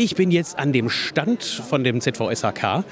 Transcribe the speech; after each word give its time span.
Ich 0.00 0.14
bin 0.14 0.30
jetzt 0.30 0.56
an 0.60 0.72
dem 0.72 0.90
Stand 0.90 1.42
von 1.42 1.82
dem 1.82 2.00
ZVSHK 2.00 2.84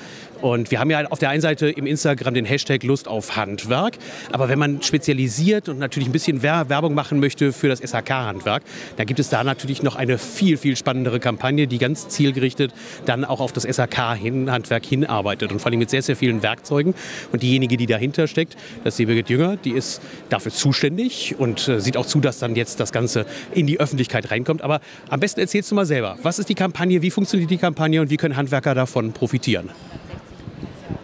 und 0.42 0.70
wir 0.70 0.80
haben 0.80 0.90
ja 0.90 1.06
auf 1.06 1.18
der 1.18 1.30
einen 1.30 1.40
Seite 1.40 1.70
im 1.70 1.86
Instagram 1.86 2.34
den 2.34 2.44
Hashtag 2.44 2.82
Lust 2.82 3.08
auf 3.08 3.36
Handwerk, 3.36 3.96
aber 4.32 4.48
wenn 4.48 4.58
man 4.58 4.82
spezialisiert 4.82 5.68
und 5.68 5.78
natürlich 5.78 6.08
ein 6.08 6.12
bisschen 6.12 6.42
Werbung 6.42 6.94
machen 6.94 7.20
möchte 7.20 7.52
für 7.52 7.68
das 7.68 7.80
SHK-Handwerk, 7.80 8.62
dann 8.96 9.06
gibt 9.06 9.20
es 9.20 9.28
da 9.30 9.44
natürlich 9.44 9.82
noch 9.82 9.96
eine 9.96 10.18
viel, 10.18 10.56
viel 10.56 10.76
spannendere 10.76 11.20
Kampagne, 11.20 11.66
die 11.66 11.78
ganz 11.78 12.08
zielgerichtet 12.08 12.74
dann 13.06 13.24
auch 13.24 13.40
auf 13.40 13.52
das 13.52 13.62
SHK-Handwerk 13.62 14.84
hinarbeitet 14.84 15.52
und 15.52 15.60
vor 15.60 15.70
allem 15.70 15.78
mit 15.78 15.90
sehr, 15.90 16.02
sehr 16.02 16.16
vielen 16.16 16.42
Werkzeugen. 16.42 16.94
Und 17.32 17.42
diejenige, 17.42 17.76
die 17.76 17.86
dahinter 17.86 18.26
steckt, 18.26 18.56
das 18.84 18.94
ist 18.94 18.98
die 18.98 19.06
Birgit 19.06 19.30
Jünger, 19.30 19.56
die 19.56 19.70
ist 19.70 20.02
dafür 20.28 20.52
zuständig 20.52 21.36
und 21.38 21.68
äh, 21.68 21.80
sieht 21.80 21.96
auch 21.96 22.06
zu, 22.06 22.20
dass 22.20 22.40
dann 22.40 22.56
jetzt 22.56 22.80
das 22.80 22.92
Ganze 22.92 23.26
in 23.54 23.66
die 23.66 23.80
Öffentlichkeit 23.80 24.30
reinkommt. 24.30 24.62
Aber 24.62 24.80
am 25.08 25.20
besten 25.20 25.40
erzählst 25.40 25.70
du 25.70 25.76
mal 25.76 25.86
selber, 25.86 26.18
was 26.22 26.38
ist 26.38 26.48
die 26.48 26.54
Kampagne? 26.54 26.95
Kampagne, 26.96 27.02
wie 27.02 27.10
funktioniert 27.10 27.50
die 27.50 27.58
Kampagne 27.58 28.00
und 28.00 28.10
wie 28.10 28.16
können 28.16 28.36
Handwerker 28.36 28.74
davon 28.74 29.12
profitieren? 29.12 29.70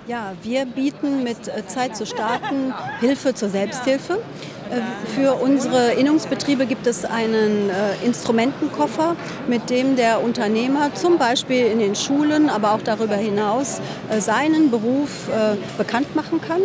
Ja, 0.09 0.33
wir 0.43 0.67
bieten 0.67 1.23
mit 1.23 1.49
äh, 1.49 1.67
Zeit 1.67 1.97
zu 1.97 2.05
starten 2.05 2.75
Hilfe 3.01 3.35
zur 3.35 3.49
Selbsthilfe. 3.49 4.15
Äh, 4.71 4.81
für 5.15 5.35
unsere 5.35 5.93
Innungsbetriebe 5.93 6.67
gibt 6.67 6.87
es 6.87 7.05
einen 7.05 7.71
äh, 7.71 8.05
Instrumentenkoffer, 8.05 9.17
mit 9.49 9.71
dem 9.71 9.97
der 9.97 10.23
Unternehmer 10.23 10.93
zum 10.95 11.19
Beispiel 11.19 11.67
in 11.67 11.79
den 11.79 11.95
Schulen, 11.95 12.51
aber 12.51 12.73
auch 12.73 12.83
darüber 12.83 13.17
hinaus 13.17 13.81
seinen 14.19 14.71
Beruf 14.71 15.31
bekannt 15.79 16.15
machen 16.15 16.41
kann. 16.41 16.61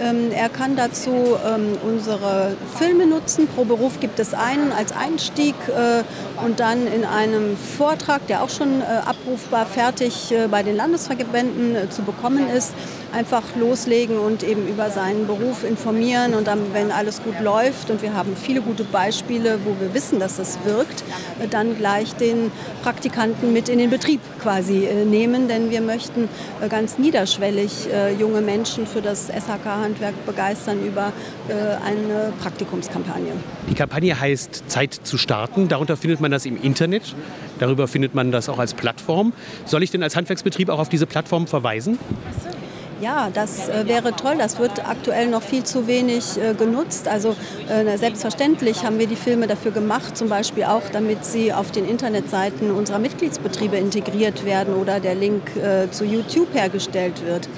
Ähm, 0.00 0.32
er 0.32 0.48
kann 0.48 0.76
dazu 0.76 1.10
ähm, 1.46 1.78
unsere 1.86 2.56
Filme 2.76 3.06
nutzen. 3.06 3.46
Pro 3.46 3.64
Beruf 3.64 4.00
gibt 4.00 4.18
es 4.18 4.34
einen 4.34 4.72
als 4.72 4.92
Einstieg 4.92 5.54
äh, 5.68 6.02
und 6.44 6.60
dann 6.60 6.86
in 6.86 7.04
einem 7.04 7.56
Vortrag, 7.56 8.26
der 8.26 8.42
auch 8.42 8.50
schon 8.50 8.80
äh, 8.80 8.84
abrufbar 8.84 9.66
fertig 9.66 10.32
äh, 10.32 10.48
bei 10.48 10.62
den 10.62 10.76
Landesverbänden 10.76 11.90
zu 11.90 12.02
bekommen 12.02 12.48
ist, 12.48 12.74
einfach 13.14 13.42
loslegen 13.56 14.18
und 14.18 14.42
eben 14.42 14.66
über 14.66 14.90
seinen 14.90 15.26
Beruf 15.26 15.64
informieren 15.64 16.34
und 16.34 16.46
dann, 16.46 16.58
wenn 16.72 16.90
alles 16.90 17.22
gut 17.22 17.40
läuft 17.40 17.90
und 17.90 18.02
wir 18.02 18.14
haben 18.14 18.36
viele 18.36 18.60
gute 18.60 18.84
Beispiele, 18.84 19.58
wo 19.64 19.76
wir 19.80 19.94
wissen, 19.94 20.18
dass 20.18 20.36
das 20.36 20.58
wirkt, 20.64 21.04
dann 21.50 21.76
gleich 21.76 22.14
den 22.14 22.50
Praktikanten 22.82 23.52
mit 23.52 23.68
in 23.68 23.78
den 23.78 23.90
Betrieb 23.90 24.20
quasi 24.42 24.88
nehmen, 25.06 25.48
denn 25.48 25.70
wir 25.70 25.80
möchten 25.80 26.28
ganz 26.68 26.98
niederschwellig 26.98 27.88
junge 28.18 28.40
Menschen 28.40 28.86
für 28.86 29.00
das 29.00 29.28
SHK 29.28 29.64
Handwerk 29.64 30.14
begeistern 30.26 30.84
über 30.84 31.12
äh, 31.48 31.52
eine 31.84 32.32
Praktikumskampagne. 32.40 33.32
Die 33.68 33.74
Kampagne 33.74 34.18
heißt 34.18 34.64
Zeit 34.68 34.94
zu 34.94 35.18
starten. 35.18 35.68
Darunter 35.68 35.96
findet 35.96 36.20
man 36.20 36.30
das 36.30 36.46
im 36.46 36.60
Internet. 36.60 37.14
Darüber 37.58 37.88
findet 37.88 38.14
man 38.14 38.32
das 38.32 38.48
auch 38.48 38.58
als 38.58 38.74
Plattform. 38.74 39.32
Soll 39.64 39.82
ich 39.82 39.90
denn 39.90 40.02
als 40.02 40.16
Handwerksbetrieb 40.16 40.68
auch 40.68 40.78
auf 40.78 40.88
diese 40.88 41.06
Plattform 41.06 41.46
verweisen? 41.46 41.98
Ja, 43.00 43.28
das 43.32 43.68
äh, 43.68 43.86
wäre 43.86 44.12
toll. 44.12 44.36
Das 44.38 44.58
wird 44.58 44.86
aktuell 44.88 45.28
noch 45.28 45.42
viel 45.42 45.64
zu 45.64 45.86
wenig 45.86 46.38
äh, 46.38 46.54
genutzt. 46.54 47.08
Also 47.08 47.34
äh, 47.68 47.96
selbstverständlich 47.98 48.84
haben 48.84 48.98
wir 48.98 49.06
die 49.06 49.16
Filme 49.16 49.46
dafür 49.46 49.72
gemacht, 49.72 50.16
zum 50.16 50.28
Beispiel 50.28 50.64
auch, 50.64 50.82
damit 50.92 51.24
sie 51.24 51.52
auf 51.52 51.72
den 51.72 51.88
Internetseiten 51.88 52.70
unserer 52.70 52.98
Mitgliedsbetriebe 52.98 53.76
integriert 53.76 54.44
werden 54.44 54.74
oder 54.74 55.00
der 55.00 55.14
Link 55.14 55.42
zu 55.90 56.04
YouTube 56.04 56.52
hergestellt 56.54 57.24
wird. 57.24 57.48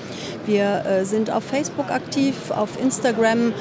Wir 0.47 1.03
sind 1.03 1.31
auf 1.31 1.45
Facebook 1.45 1.91
aktiv, 1.91 2.51
auf 2.51 2.81
Instagram 2.81 3.53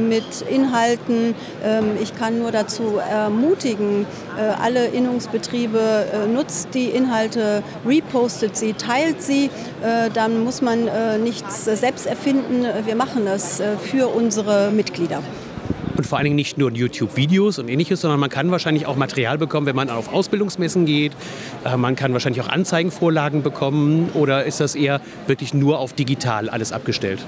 mit 0.00 0.42
Inhalten. 0.48 1.34
Ähm, 1.64 1.96
ich 2.02 2.14
kann 2.14 2.38
nur 2.38 2.52
dazu 2.52 2.98
ermutigen, 2.98 4.06
alle 4.40 4.86
Innungsbetriebe 4.88 5.78
äh, 6.12 6.26
nutzt 6.26 6.68
die 6.74 6.88
Inhalte, 6.88 7.62
repostet 7.86 8.56
sie, 8.56 8.72
teilt 8.72 9.22
sie. 9.22 9.50
Äh, 9.82 10.10
dann 10.12 10.44
muss 10.44 10.62
man 10.62 10.88
äh, 10.88 11.18
nichts 11.18 11.64
selbst 11.64 12.06
erfinden. 12.06 12.66
Wir 12.84 12.96
machen 12.96 13.24
das 13.24 13.62
für 13.90 14.08
unsere 14.08 14.70
Mitglieder 14.70 15.22
und 15.96 16.06
vor 16.06 16.18
allen 16.18 16.24
Dingen 16.24 16.36
nicht 16.36 16.58
nur 16.58 16.70
YouTube-Videos 16.70 17.58
und 17.58 17.68
ähnliches, 17.68 18.00
sondern 18.00 18.20
man 18.20 18.30
kann 18.30 18.50
wahrscheinlich 18.50 18.86
auch 18.86 18.96
Material 18.96 19.38
bekommen, 19.38 19.66
wenn 19.66 19.76
man 19.76 19.90
auf 19.90 20.12
Ausbildungsmessen 20.12 20.86
geht. 20.86 21.12
Äh, 21.64 21.76
man 21.76 21.96
kann 21.96 22.12
wahrscheinlich 22.12 22.42
auch 22.42 22.48
Anzeigenvorlagen 22.48 23.42
bekommen 23.42 24.10
oder 24.14 24.44
ist 24.44 24.60
das 24.60 24.74
eher 24.74 25.00
wirklich 25.26 25.54
nur 25.54 25.78
auf 25.78 25.92
digital 25.92 26.48
alles 26.48 26.72
abgestellt? 26.72 27.24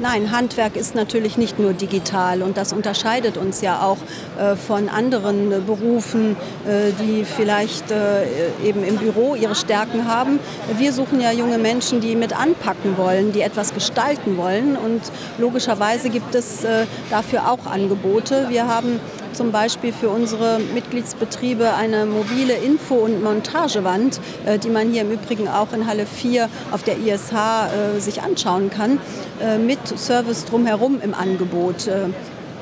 Nein, 0.00 0.30
Handwerk 0.30 0.76
ist 0.76 0.94
natürlich 0.94 1.36
nicht 1.36 1.58
nur 1.58 1.74
digital 1.74 2.40
und 2.40 2.56
das 2.56 2.72
unterscheidet 2.72 3.36
uns 3.36 3.60
ja 3.60 3.82
auch 3.82 3.98
äh, 4.38 4.56
von 4.56 4.88
anderen 4.88 5.52
äh, 5.52 5.58
Berufen, 5.58 6.36
äh, 6.66 6.92
die 7.02 7.26
vielleicht 7.26 7.90
äh, 7.90 8.22
eben 8.64 8.82
im 8.82 8.96
Büro 8.96 9.34
ihre 9.34 9.54
Stärken 9.54 10.08
haben. 10.08 10.38
Wir 10.78 10.94
suchen 10.94 11.20
ja 11.20 11.32
junge 11.32 11.58
Menschen, 11.58 12.00
die 12.00 12.16
mit 12.16 12.34
anpacken 12.34 12.96
wollen, 12.96 13.32
die 13.32 13.42
etwas 13.42 13.74
gestalten 13.74 14.38
wollen 14.38 14.74
und 14.74 15.02
logischerweise 15.36 16.08
gibt 16.08 16.34
es 16.34 16.64
äh, 16.64 16.86
dafür 17.10 17.50
auch 17.50 17.66
Angebote. 17.70 18.46
Wir 18.48 18.68
haben 18.68 19.00
zum 19.32 19.52
Beispiel 19.52 19.92
für 19.92 20.08
unsere 20.08 20.58
Mitgliedsbetriebe 20.58 21.74
eine 21.74 22.06
mobile 22.06 22.54
Info- 22.54 22.96
und 22.96 23.22
Montagewand, 23.22 24.20
äh, 24.46 24.58
die 24.58 24.70
man 24.70 24.90
hier 24.90 25.02
im 25.02 25.10
Übrigen 25.10 25.48
auch 25.48 25.72
in 25.72 25.86
Halle 25.86 26.06
4 26.06 26.48
auf 26.72 26.82
der 26.82 26.98
ISH 26.98 27.32
äh, 27.32 28.00
sich 28.00 28.22
anschauen 28.22 28.70
kann, 28.70 28.98
äh, 29.40 29.58
mit 29.58 29.78
Service 29.98 30.44
drumherum 30.44 31.00
im 31.02 31.14
Angebot 31.14 31.88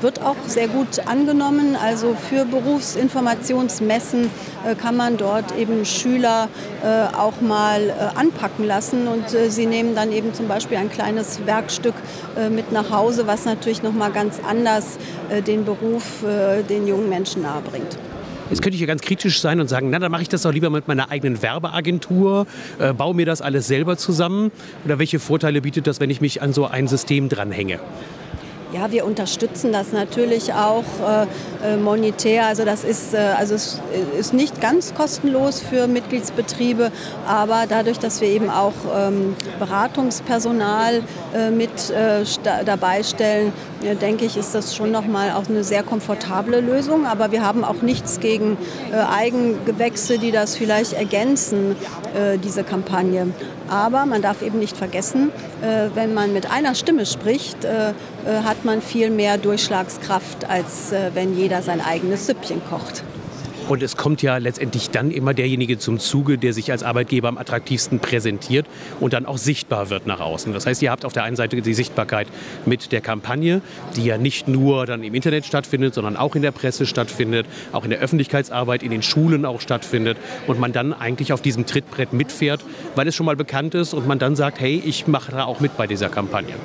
wird 0.01 0.21
auch 0.21 0.35
sehr 0.47 0.67
gut 0.67 1.07
angenommen. 1.07 1.75
Also 1.75 2.15
für 2.15 2.45
Berufsinformationsmessen 2.45 4.29
äh, 4.65 4.75
kann 4.75 4.95
man 4.95 5.17
dort 5.17 5.55
eben 5.57 5.85
Schüler 5.85 6.49
äh, 6.83 7.15
auch 7.15 7.41
mal 7.41 7.89
äh, 7.89 8.19
anpacken 8.19 8.65
lassen 8.65 9.07
und 9.07 9.29
sie 9.29 9.65
nehmen 9.65 9.95
dann 9.95 10.11
eben 10.11 10.33
zum 10.33 10.47
Beispiel 10.47 10.77
ein 10.77 10.89
kleines 10.89 11.45
Werkstück 11.45 11.95
mit 12.51 12.71
nach 12.71 12.91
Hause, 12.91 13.27
was 13.27 13.45
natürlich 13.45 13.83
noch 13.83 13.93
mal 13.93 14.11
ganz 14.11 14.39
anders 14.47 14.97
den 15.45 15.65
Beruf 15.65 16.23
den 16.69 16.87
jungen 16.87 17.09
Menschen 17.09 17.41
nahebringt. 17.41 17.97
Jetzt 18.49 18.63
könnte 18.63 18.75
ich 18.75 18.81
ja 18.81 18.87
ganz 18.87 19.01
kritisch 19.01 19.41
sein 19.41 19.59
und 19.59 19.67
sagen, 19.67 19.91
na, 19.91 19.99
dann 19.99 20.11
mache 20.11 20.23
ich 20.23 20.29
das 20.29 20.41
doch 20.41 20.51
lieber 20.51 20.71
mit 20.71 20.87
meiner 20.87 21.11
eigenen 21.11 21.41
Werbeagentur, 21.41 22.47
äh, 22.79 22.93
baue 22.93 23.13
mir 23.13 23.25
das 23.27 23.41
alles 23.41 23.67
selber 23.67 23.95
zusammen. 23.95 24.51
Oder 24.85 24.97
welche 24.97 25.19
Vorteile 25.19 25.61
bietet 25.61 25.85
das, 25.85 25.99
wenn 25.99 26.09
ich 26.09 26.19
mich 26.19 26.41
an 26.41 26.51
so 26.51 26.65
ein 26.65 26.87
System 26.87 27.29
dranhänge? 27.29 27.79
Ja, 28.71 28.91
wir 28.91 29.03
unterstützen 29.03 29.71
das 29.73 29.93
natürlich 29.93 30.53
auch 30.53 30.83
äh, 31.63 31.73
äh, 31.73 31.77
monetär. 31.77 32.45
Also 32.45 32.65
das 32.65 32.83
ist, 32.83 33.15
äh, 33.15 33.17
also 33.17 33.55
es 33.55 33.79
ist 34.15 34.31
nicht 34.31 34.61
ganz 34.61 34.93
kostenlos 34.93 35.59
für 35.59 35.87
Mitgliedsbetriebe, 35.87 36.91
aber 37.27 37.63
dadurch, 37.67 37.97
dass 37.97 38.21
wir 38.21 38.27
eben 38.27 38.51
auch 38.51 38.73
ähm, 38.95 39.35
Beratungspersonal 39.57 41.01
äh, 41.33 41.49
mit 41.49 41.89
äh, 41.89 42.23
dabei 42.63 43.01
stellen, 43.01 43.53
äh, 43.83 43.95
denke 43.95 44.25
ich, 44.25 44.37
ist 44.37 44.53
das 44.53 44.75
schon 44.75 44.91
nochmal 44.91 45.31
auch 45.31 45.49
eine 45.49 45.63
sehr 45.63 45.81
komfortable 45.81 46.61
Lösung. 46.61 47.07
Aber 47.07 47.31
wir 47.31 47.43
haben 47.43 47.63
auch 47.63 47.81
nichts 47.81 48.19
gegen 48.19 48.57
Eigengewächse, 48.91 50.19
die 50.19 50.31
das 50.31 50.55
vielleicht 50.55 50.93
ergänzen, 50.93 51.75
diese 52.43 52.63
Kampagne. 52.63 53.27
Aber 53.69 54.05
man 54.05 54.21
darf 54.21 54.41
eben 54.41 54.59
nicht 54.59 54.75
vergessen, 54.75 55.31
wenn 55.93 56.13
man 56.13 56.33
mit 56.33 56.51
einer 56.51 56.75
Stimme 56.75 57.05
spricht, 57.05 57.65
hat 57.65 58.59
hat 58.59 58.65
man 58.65 58.81
viel 58.81 59.09
mehr 59.09 59.37
Durchschlagskraft, 59.37 60.49
als 60.49 60.91
äh, 60.91 61.11
wenn 61.13 61.37
jeder 61.37 61.61
sein 61.61 61.79
eigenes 61.79 62.27
Süppchen 62.27 62.61
kocht. 62.69 63.03
Und 63.69 63.83
es 63.83 63.95
kommt 63.95 64.23
ja 64.23 64.37
letztendlich 64.37 64.89
dann 64.89 65.11
immer 65.11 65.35
derjenige 65.35 65.77
zum 65.77 65.99
Zuge, 65.99 66.39
der 66.39 66.53
sich 66.53 66.71
als 66.71 66.81
Arbeitgeber 66.81 67.27
am 67.27 67.37
attraktivsten 67.37 67.99
präsentiert 67.99 68.65
und 68.99 69.13
dann 69.13 69.27
auch 69.27 69.37
sichtbar 69.37 69.91
wird 69.91 70.07
nach 70.07 70.19
außen. 70.19 70.53
Das 70.53 70.65
heißt, 70.65 70.81
ihr 70.81 70.89
habt 70.89 71.05
auf 71.05 71.13
der 71.13 71.23
einen 71.23 71.35
Seite 71.35 71.61
die 71.61 71.73
Sichtbarkeit 71.75 72.27
mit 72.65 72.91
der 72.91 73.01
Kampagne, 73.01 73.61
die 73.95 74.05
ja 74.05 74.17
nicht 74.17 74.47
nur 74.47 74.87
dann 74.87 75.03
im 75.03 75.13
Internet 75.13 75.45
stattfindet, 75.45 75.93
sondern 75.93 76.17
auch 76.17 76.35
in 76.35 76.41
der 76.41 76.51
Presse 76.51 76.87
stattfindet, 76.87 77.45
auch 77.71 77.83
in 77.83 77.91
der 77.91 77.99
Öffentlichkeitsarbeit, 77.99 78.81
in 78.81 78.89
den 78.89 79.03
Schulen 79.03 79.45
auch 79.45 79.61
stattfindet 79.61 80.17
und 80.47 80.59
man 80.59 80.73
dann 80.73 80.91
eigentlich 80.91 81.31
auf 81.31 81.43
diesem 81.43 81.67
Trittbrett 81.67 82.11
mitfährt, 82.11 82.65
weil 82.95 83.07
es 83.07 83.13
schon 83.15 83.27
mal 83.27 83.35
bekannt 83.35 83.75
ist 83.75 83.93
und 83.93 84.07
man 84.07 84.17
dann 84.17 84.35
sagt, 84.35 84.59
hey, 84.59 84.81
ich 84.83 85.05
mache 85.05 85.31
da 85.31 85.43
auch 85.43 85.59
mit 85.59 85.77
bei 85.77 85.85
dieser 85.85 86.09
Kampagne. 86.09 86.55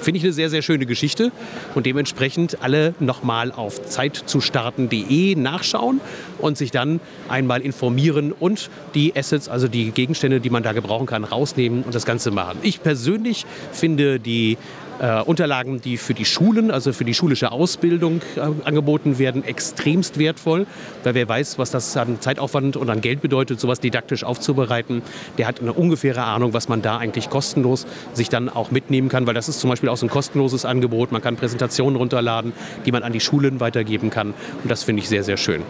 Finde 0.00 0.18
ich 0.18 0.24
eine 0.24 0.32
sehr, 0.32 0.50
sehr 0.50 0.62
schöne 0.62 0.86
Geschichte 0.86 1.32
und 1.74 1.86
dementsprechend 1.86 2.62
alle 2.62 2.94
nochmal 3.00 3.52
auf 3.52 3.84
zeitzustarten.de 3.84 5.34
nachschauen 5.34 6.00
und 6.38 6.56
sich 6.56 6.70
dann 6.70 7.00
einmal 7.28 7.60
informieren 7.60 8.32
und 8.32 8.70
die 8.94 9.16
Assets, 9.16 9.48
also 9.48 9.68
die 9.68 9.90
Gegenstände, 9.90 10.40
die 10.40 10.50
man 10.50 10.62
da 10.62 10.72
gebrauchen 10.72 11.06
kann, 11.06 11.24
rausnehmen 11.24 11.82
und 11.82 11.94
das 11.94 12.06
Ganze 12.06 12.30
machen. 12.30 12.58
Ich 12.62 12.82
persönlich 12.82 13.44
finde 13.72 14.18
die 14.20 14.56
äh, 15.00 15.22
Unterlagen, 15.22 15.80
die 15.80 15.96
für 15.96 16.14
die 16.14 16.24
Schulen, 16.24 16.70
also 16.70 16.92
für 16.92 17.04
die 17.04 17.14
schulische 17.14 17.52
Ausbildung 17.52 18.20
äh, 18.36 18.40
angeboten 18.64 19.18
werden, 19.18 19.44
extremst 19.44 20.18
wertvoll, 20.18 20.66
weil 21.04 21.14
wer 21.14 21.28
weiß, 21.28 21.58
was 21.58 21.70
das 21.70 21.96
an 21.96 22.20
Zeitaufwand 22.20 22.76
und 22.76 22.90
an 22.90 23.00
Geld 23.00 23.20
bedeutet, 23.20 23.60
sowas 23.60 23.80
didaktisch 23.80 24.24
aufzubereiten, 24.24 25.02
der 25.38 25.46
hat 25.46 25.60
eine 25.60 25.72
ungefähre 25.72 26.22
Ahnung, 26.22 26.52
was 26.52 26.68
man 26.68 26.82
da 26.82 26.98
eigentlich 26.98 27.30
kostenlos 27.30 27.86
sich 28.12 28.28
dann 28.28 28.48
auch 28.48 28.70
mitnehmen 28.70 29.08
kann, 29.08 29.26
weil 29.26 29.34
das 29.34 29.48
ist 29.48 29.60
zum 29.60 29.70
Beispiel 29.70 29.88
auch 29.88 29.96
so 29.96 30.06
ein 30.06 30.10
kostenloses 30.10 30.64
Angebot. 30.64 31.12
Man 31.12 31.22
kann 31.22 31.36
Präsentationen 31.36 31.96
runterladen, 31.96 32.52
die 32.86 32.92
man 32.92 33.02
an 33.02 33.12
die 33.12 33.20
Schulen 33.20 33.60
weitergeben 33.60 34.10
kann 34.10 34.34
und 34.62 34.70
das 34.70 34.82
finde 34.82 35.02
ich 35.02 35.08
sehr, 35.08 35.24
sehr 35.24 35.36
schön. 35.36 35.62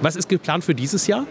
Was 0.00 0.16
ist 0.16 0.28
geplant 0.28 0.64
für 0.64 0.74
dieses 0.74 1.06
Jahr? 1.06 1.26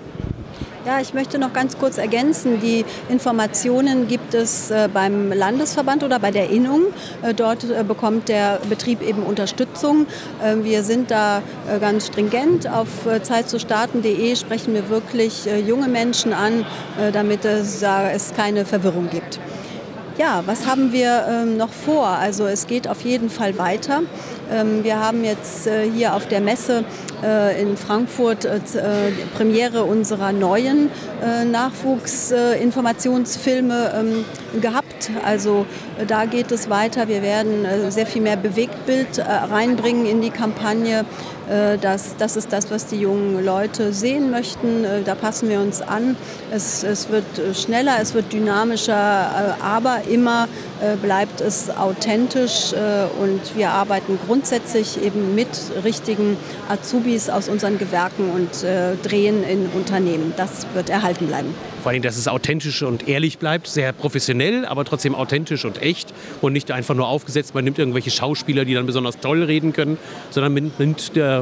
Ja, 0.83 0.99
ich 0.99 1.13
möchte 1.13 1.37
noch 1.37 1.53
ganz 1.53 1.77
kurz 1.77 1.99
ergänzen. 1.99 2.59
Die 2.59 2.83
Informationen 3.07 4.07
gibt 4.07 4.33
es 4.33 4.71
äh, 4.71 4.89
beim 4.91 5.31
Landesverband 5.31 6.03
oder 6.03 6.17
bei 6.17 6.31
der 6.31 6.49
Innung. 6.49 6.85
Äh, 7.21 7.35
dort 7.35 7.63
äh, 7.69 7.83
bekommt 7.83 8.29
der 8.29 8.59
Betrieb 8.67 9.03
eben 9.03 9.21
Unterstützung. 9.21 10.07
Wir 10.63 10.83
sind 10.83 11.11
da 11.11 11.43
ganz 11.79 12.07
stringent. 12.07 12.67
Auf 12.67 12.87
zeitzustarten.de 13.21 14.35
sprechen 14.35 14.73
wir 14.73 14.89
wirklich 14.89 15.47
junge 15.67 15.87
Menschen 15.87 16.33
an, 16.33 16.65
damit 17.13 17.45
es, 17.45 17.83
es 17.83 18.33
keine 18.33 18.65
Verwirrung 18.65 19.09
gibt. 19.09 19.39
Ja, 20.21 20.43
was 20.45 20.67
haben 20.67 20.93
wir 20.93 21.25
ähm, 21.27 21.57
noch 21.57 21.71
vor? 21.71 22.05
Also 22.05 22.45
es 22.45 22.67
geht 22.67 22.87
auf 22.87 23.01
jeden 23.01 23.31
Fall 23.31 23.57
weiter. 23.57 24.03
Ähm, 24.51 24.83
wir 24.83 24.99
haben 24.99 25.23
jetzt 25.23 25.65
äh, 25.65 25.89
hier 25.89 26.13
auf 26.13 26.27
der 26.27 26.41
Messe 26.41 26.83
äh, 27.23 27.59
in 27.59 27.75
Frankfurt 27.75 28.45
äh, 28.45 28.59
Premiere 29.35 29.83
unserer 29.83 30.31
neuen 30.31 30.91
Nachwuchsinformationsfilme 31.51 33.93
ähm, 33.95 34.23
gehabt. 34.61 35.09
Also 35.25 35.65
da 36.07 36.25
geht 36.25 36.51
es 36.51 36.69
weiter. 36.69 37.07
Wir 37.07 37.23
werden 37.23 37.65
sehr 37.89 38.05
viel 38.05 38.21
mehr 38.21 38.37
Bewegtbild 38.37 39.17
reinbringen 39.19 40.05
in 40.05 40.21
die 40.21 40.29
Kampagne. 40.29 41.03
Das, 41.81 42.15
das 42.17 42.37
ist 42.37 42.53
das, 42.53 42.71
was 42.71 42.85
die 42.85 42.95
jungen 42.95 43.43
Leute 43.43 43.91
sehen 43.91 44.31
möchten. 44.31 44.85
Da 45.03 45.15
passen 45.15 45.49
wir 45.49 45.59
uns 45.59 45.81
an. 45.81 46.15
Es, 46.49 46.83
es 46.83 47.09
wird 47.09 47.25
schneller, 47.53 47.97
es 48.01 48.13
wird 48.13 48.31
dynamischer, 48.31 49.57
aber 49.61 50.01
immer 50.09 50.47
bleibt 51.01 51.41
es 51.41 51.69
authentisch 51.69 52.73
und 53.19 53.41
wir 53.55 53.71
arbeiten 53.71 54.17
grundsätzlich 54.25 55.03
eben 55.03 55.35
mit 55.35 55.49
richtigen 55.83 56.37
Azubis 56.69 57.29
aus 57.29 57.49
unseren 57.49 57.77
Gewerken 57.77 58.31
und 58.31 58.63
äh, 58.63 58.95
drehen 58.95 59.43
in 59.43 59.67
Unternehmen. 59.67 60.33
Das 60.37 60.67
wird 60.73 60.89
erhalten 60.89 61.27
bleiben. 61.27 61.53
Vor 61.81 61.91
allem, 61.91 62.03
dass 62.03 62.15
es 62.15 62.27
authentisch 62.27 62.83
und 62.83 63.07
ehrlich 63.07 63.39
bleibt, 63.39 63.65
sehr 63.65 63.91
professionell, 63.91 64.65
aber 64.65 64.85
trotzdem 64.85 65.15
authentisch 65.15 65.65
und 65.65 65.81
echt 65.81 66.13
und 66.39 66.53
nicht 66.53 66.69
einfach 66.69 66.93
nur 66.93 67.07
aufgesetzt. 67.07 67.55
Man 67.55 67.63
nimmt 67.63 67.79
irgendwelche 67.79 68.11
Schauspieler, 68.11 68.65
die 68.65 68.75
dann 68.75 68.85
besonders 68.85 69.19
toll 69.19 69.41
reden 69.43 69.73
können, 69.73 69.97
sondern 70.29 70.53
man 70.53 70.71
nimmt 70.77 71.15
der, 71.15 71.40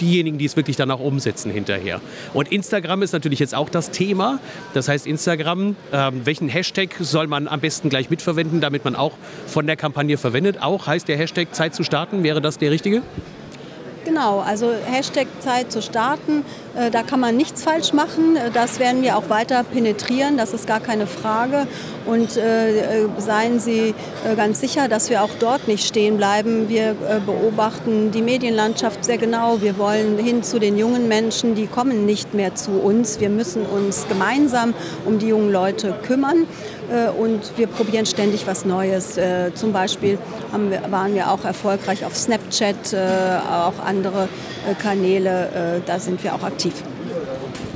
diejenigen, 0.00 0.38
die 0.38 0.44
es 0.44 0.56
wirklich 0.56 0.76
dann 0.76 0.90
auch 0.90 1.00
umsetzen 1.00 1.50
hinterher. 1.50 2.00
Und 2.34 2.50
Instagram 2.50 3.02
ist 3.02 3.12
natürlich 3.12 3.38
jetzt 3.38 3.54
auch 3.54 3.68
das 3.68 3.90
Thema. 3.90 4.40
Das 4.74 4.88
heißt, 4.88 5.06
Instagram, 5.06 5.76
äh, 5.90 6.10
welchen 6.24 6.48
Hashtag 6.48 6.94
soll 7.00 7.26
man 7.26 7.48
am 7.48 7.60
besten 7.60 7.88
gleich 7.88 8.10
mitverwenden, 8.10 8.60
damit 8.60 8.84
man 8.84 8.96
auch 8.96 9.12
von 9.46 9.66
der 9.66 9.76
Kampagne 9.76 10.16
verwendet? 10.18 10.60
Auch 10.60 10.86
heißt 10.86 11.08
der 11.08 11.16
Hashtag 11.16 11.54
Zeit 11.54 11.74
zu 11.74 11.84
starten. 11.84 12.22
Wäre 12.22 12.40
das 12.40 12.58
der 12.58 12.70
richtige? 12.70 13.02
Genau, 14.04 14.40
also 14.40 14.72
Hashtag 14.90 15.28
Zeit 15.38 15.70
zu 15.70 15.80
starten, 15.80 16.44
äh, 16.76 16.90
da 16.90 17.04
kann 17.04 17.20
man 17.20 17.36
nichts 17.36 17.62
falsch 17.62 17.92
machen. 17.92 18.36
Äh, 18.36 18.50
das 18.50 18.80
werden 18.80 19.02
wir 19.02 19.16
auch 19.16 19.28
weiter 19.28 19.62
penetrieren, 19.62 20.36
das 20.36 20.52
ist 20.52 20.66
gar 20.66 20.80
keine 20.80 21.06
Frage. 21.06 21.68
Und 22.04 22.36
äh, 22.36 23.06
seien 23.18 23.60
Sie 23.60 23.94
ganz 24.36 24.60
sicher, 24.60 24.88
dass 24.88 25.08
wir 25.08 25.22
auch 25.22 25.30
dort 25.38 25.68
nicht 25.68 25.86
stehen 25.86 26.16
bleiben. 26.16 26.68
Wir 26.68 26.96
beobachten 27.24 28.10
die 28.10 28.22
Medienlandschaft 28.22 29.04
sehr 29.04 29.18
genau. 29.18 29.60
Wir 29.60 29.78
wollen 29.78 30.18
hin 30.18 30.42
zu 30.42 30.58
den 30.58 30.76
jungen 30.76 31.06
Menschen, 31.06 31.54
die 31.54 31.68
kommen 31.68 32.04
nicht 32.04 32.34
mehr 32.34 32.56
zu 32.56 32.72
uns. 32.72 33.20
Wir 33.20 33.30
müssen 33.30 33.64
uns 33.64 34.08
gemeinsam 34.08 34.74
um 35.04 35.20
die 35.20 35.28
jungen 35.28 35.52
Leute 35.52 35.94
kümmern. 36.02 36.48
Und 37.18 37.40
wir 37.56 37.66
probieren 37.66 38.06
ständig 38.06 38.46
was 38.46 38.64
Neues. 38.64 39.18
Zum 39.54 39.72
Beispiel 39.72 40.18
waren 40.90 41.14
wir 41.14 41.30
auch 41.30 41.44
erfolgreich 41.44 42.04
auf 42.04 42.16
Snapchat, 42.16 42.94
auch 42.94 43.84
andere 43.84 44.28
Kanäle. 44.80 45.82
Da 45.86 45.98
sind 45.98 46.22
wir 46.22 46.34
auch 46.34 46.42
aktiv. 46.42 46.74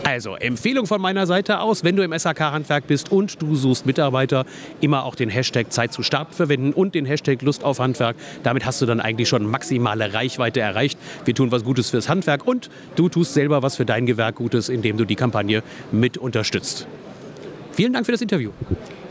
Also, 0.04 0.36
Empfehlung 0.36 0.86
von 0.86 1.00
meiner 1.00 1.26
Seite 1.26 1.58
aus, 1.58 1.82
wenn 1.82 1.96
du 1.96 2.04
im 2.04 2.16
SAK-Handwerk 2.16 2.86
bist 2.86 3.10
und 3.10 3.42
du 3.42 3.56
suchst 3.56 3.86
Mitarbeiter, 3.86 4.44
immer 4.80 5.04
auch 5.04 5.16
den 5.16 5.28
Hashtag 5.28 5.72
Zeit 5.72 5.92
zu 5.92 6.04
starten 6.04 6.32
verwenden 6.32 6.72
und 6.72 6.94
den 6.94 7.06
Hashtag 7.06 7.42
Lust 7.42 7.64
auf 7.64 7.80
Handwerk. 7.80 8.14
Damit 8.44 8.64
hast 8.64 8.80
du 8.80 8.86
dann 8.86 9.00
eigentlich 9.00 9.28
schon 9.28 9.50
maximale 9.50 10.14
Reichweite 10.14 10.60
erreicht. 10.60 10.96
Wir 11.24 11.34
tun 11.34 11.50
was 11.50 11.64
Gutes 11.64 11.90
fürs 11.90 12.08
Handwerk 12.08 12.46
und 12.46 12.70
du 12.94 13.08
tust 13.08 13.34
selber 13.34 13.64
was 13.64 13.74
für 13.74 13.84
dein 13.84 14.06
Gewerk 14.06 14.36
Gutes, 14.36 14.68
indem 14.68 14.96
du 14.96 15.04
die 15.04 15.16
Kampagne 15.16 15.64
mit 15.90 16.18
unterstützt. 16.18 16.86
Vielen 17.76 17.92
Dank 17.92 18.06
für 18.06 18.12
das 18.12 18.22
Interview. 18.22 18.50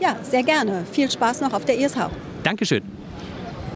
Ja, 0.00 0.16
sehr 0.22 0.42
gerne. 0.42 0.84
Viel 0.90 1.08
Spaß 1.10 1.40
noch 1.40 1.52
auf 1.52 1.64
der 1.64 1.78
ISH. 1.78 1.96
Dankeschön. 2.42 2.82